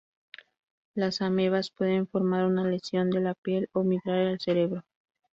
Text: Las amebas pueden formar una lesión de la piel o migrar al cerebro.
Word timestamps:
Las 0.95 1.21
amebas 1.21 1.69
pueden 1.69 2.07
formar 2.07 2.47
una 2.47 2.67
lesión 2.67 3.11
de 3.11 3.21
la 3.21 3.35
piel 3.35 3.69
o 3.71 3.83
migrar 3.83 4.25
al 4.29 4.39
cerebro. 4.39 4.83